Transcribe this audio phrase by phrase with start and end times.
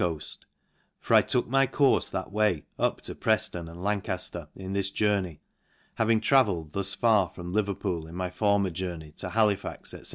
[0.01, 0.45] fea coaft;
[0.99, 5.41] fori took my courfe that way up to Pre/ion and Lancafter in this journey,
[5.93, 10.01] having tra velled thus far from Leverpool,\n my former journey to Halifax, &c.